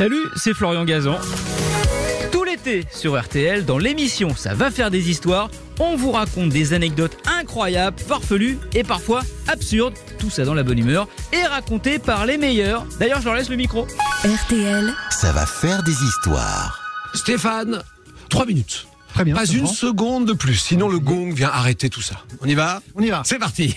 [0.00, 1.18] Salut, c'est Florian Gazan.
[2.32, 6.72] Tout l'été sur RTL, dans l'émission Ça va faire des histoires, on vous raconte des
[6.72, 12.24] anecdotes incroyables, farfelues et parfois absurdes, tout ça dans la bonne humeur, et racontées par
[12.24, 12.86] les meilleurs.
[12.98, 13.86] D'ailleurs, je leur laisse le micro.
[14.24, 16.80] RTL, Ça va faire des histoires.
[17.12, 17.82] Stéphane,
[18.30, 18.86] trois minutes.
[19.12, 19.34] Très bien.
[19.34, 19.72] Pas une prend.
[19.74, 22.24] seconde de plus, sinon le gong vient arrêter tout ça.
[22.40, 22.80] On y va?
[22.94, 23.20] On y va.
[23.26, 23.76] C'est parti.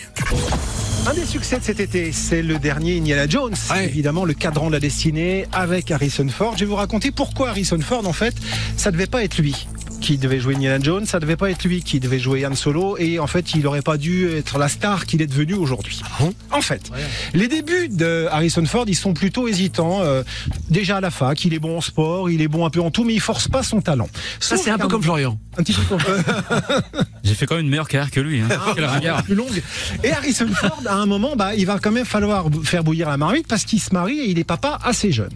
[1.06, 3.56] Un des succès de cet été, c'est le dernier Indiana Jones.
[3.72, 3.86] Ouais.
[3.86, 6.54] Évidemment, le cadran de la destinée avec Harrison Ford.
[6.56, 8.34] Je vais vous raconter pourquoi Harrison Ford, en fait,
[8.78, 9.68] ça devait pas être lui
[10.00, 12.98] qui devait jouer Indiana Jones, ça devait pas être lui qui devait jouer Han Solo,
[12.98, 16.02] et en fait, il aurait pas dû être la star qu'il est devenu aujourd'hui.
[16.20, 16.34] bon?
[16.52, 16.92] En fait,
[17.34, 20.02] les débuts de Harrison Ford, ils sont plutôt hésitants.
[20.02, 20.24] Euh,
[20.70, 22.92] déjà à la fac, il est bon en sport, il est bon un peu en
[22.92, 24.10] tout, mais il force pas son talent.
[24.42, 25.40] Ça, c'est un peu comme Florian.
[25.58, 26.02] un petit peu comme
[27.24, 28.42] J'ai fait quand même une meilleure carrière que lui.
[28.42, 28.50] Hein.
[28.76, 29.24] Quel ringard.
[29.24, 29.62] plus longue.
[30.04, 33.16] Et Harrison Ford, à un moment, bah, il va quand même falloir faire bouillir la
[33.16, 35.32] marmite parce qu'il se marie et il est papa assez jeune.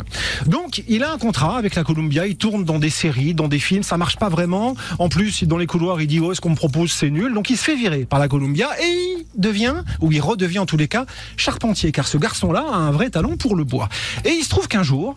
[0.46, 3.60] Donc, il a un contrat avec la Columbia, il tourne dans des séries, dans des
[3.60, 4.76] films, ça marche pas vraiment.
[5.00, 7.34] En plus, dans les couloirs, il dit, oh, ce qu'on me propose, c'est nul.
[7.34, 10.66] Donc, il se fait virer par la Columbia et il devient, ou il redevient en
[10.66, 11.06] tous les cas,
[11.38, 13.88] charpentier, car ce garçon-là a un vrai talent pour le bois.
[14.26, 15.16] Et il se trouve qu'un jour,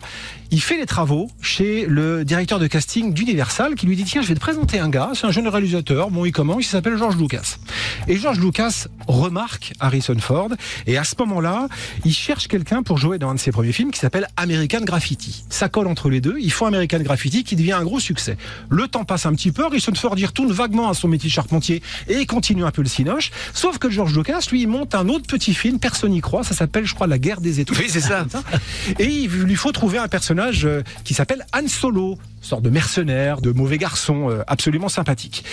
[0.51, 4.27] il fait les travaux chez le directeur de casting d'Universal qui lui dit, tiens, je
[4.27, 7.17] vais te présenter un gars, c'est un jeune réalisateur, bon, il commence, il s'appelle George
[7.17, 7.57] Lucas.
[8.07, 10.49] Et George Lucas remarque Harrison Ford
[10.87, 11.67] et à ce moment-là,
[12.05, 15.43] il cherche quelqu'un pour jouer dans un de ses premiers films qui s'appelle American Graffiti.
[15.49, 18.37] Ça colle entre les deux, ils font American Graffiti qui devient un gros succès.
[18.69, 21.33] Le temps passe un petit peu, Harrison Ford y retourne vaguement à son métier de
[21.33, 25.09] charpentier et continue un peu le cinoche, sauf que George Lucas, lui, il monte un
[25.09, 27.79] autre petit film, personne n'y croit, ça s'appelle, je crois, La guerre des étoiles.
[27.81, 28.25] Oui, c'est ça.
[28.99, 33.41] Et il lui faut trouver un personnage euh, qui s'appelle Han Solo, sorte de mercenaire,
[33.41, 35.43] de mauvais garçon, euh, absolument sympathique.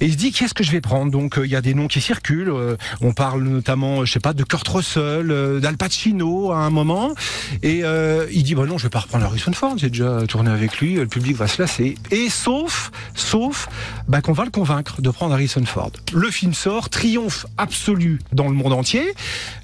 [0.00, 1.10] Et il se dit qu'est-ce que je vais prendre?
[1.10, 2.50] Donc euh, il y a des noms qui circulent.
[2.50, 7.14] euh, on parle notamment, je sais pas, de Kurt Russell, d'Al Pacino à un moment.
[7.62, 9.74] Et euh, il dit bah non, je vais pas reprendre Harrison Ford.
[9.76, 10.94] J'ai déjà tourné avec lui.
[10.94, 11.96] Le public va se lasser.
[12.10, 13.68] Et sauf, sauf,
[14.08, 15.92] bah, qu'on va le convaincre de prendre Harrison Ford.
[16.12, 19.12] Le film sort, triomphe absolu dans le monde entier.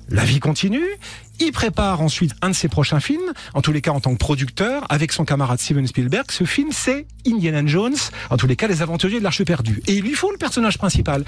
[0.08, 0.86] La vie continue.
[1.40, 4.18] Il prépare ensuite un de ses prochains films, en tous les cas en tant que
[4.18, 6.24] producteur, avec son camarade Steven Spielberg.
[6.30, 7.94] Ce film, c'est Indiana Jones,
[8.30, 9.82] en tous les cas les aventuriers de l'Arche perdue.
[9.86, 11.24] Et il lui faut le personnage principal.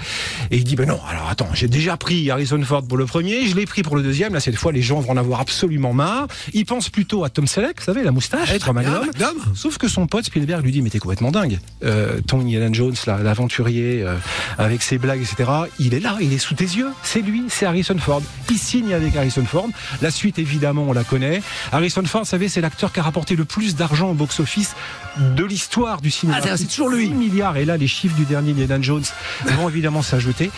[0.51, 3.45] Et il dit, ben non, alors attends, j'ai déjà pris Harrison Ford pour le premier,
[3.45, 5.93] je l'ai pris pour le deuxième, là cette fois les gens vont en avoir absolument
[5.93, 6.27] marre.
[6.53, 9.05] Il pense plutôt à Tom Selleck, vous savez, la moustache, Eh, bien, Magnum.
[9.07, 9.37] Magnum.
[9.55, 11.59] Sauf que son pote Spielberg lui dit mais t'es complètement dingue.
[11.83, 14.15] Euh, ton Indiana Jones, là, l'aventurier euh,
[14.57, 15.49] avec ses blagues, etc.
[15.79, 16.89] Il est là, il est sous tes yeux.
[17.03, 18.21] C'est lui, c'est Harrison Ford.
[18.49, 19.69] Il signe avec Harrison Ford.
[20.01, 21.41] La suite, évidemment, on la connaît.
[21.71, 24.75] Harrison Ford, vous savez, c'est l'acteur qui a rapporté le plus d'argent au box-office
[25.17, 26.39] de l'histoire du cinéma.
[26.43, 27.07] Ah, c'est- toujours lui.
[27.07, 27.57] 6 milliards.
[27.57, 29.03] Et là, les chiffres du dernier Indiana Jones
[29.45, 30.51] vont évidemment s'ajouter.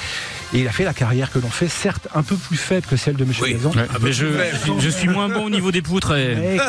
[0.53, 2.97] Et il a fait la carrière que l'on fait, certes un peu plus faible que
[2.97, 3.53] celle de Monsieur Oui.
[3.53, 6.59] Ouais, mais je, suis moins bon au niveau des poutres et,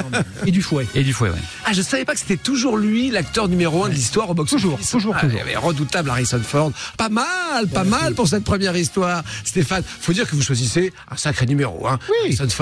[0.52, 0.86] du fouet.
[0.94, 1.30] et du fouet.
[1.30, 1.38] Ouais.
[1.64, 4.50] Ah, je savais pas que c'était toujours lui, l'acteur numéro un de l'histoire au box
[4.52, 5.30] Toujours, toujours, toujours.
[5.32, 6.70] Il y avait redoutable Harrison Ford.
[6.96, 9.24] Pas mal, pas mal pour cette première histoire.
[9.44, 11.98] Stéphane, faut dire que vous choisissez un sacré numéro, hein.
[12.08, 12.14] Oui.
[12.26, 12.61] Harrison Ford,